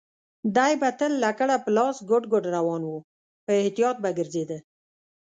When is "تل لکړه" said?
0.99-1.55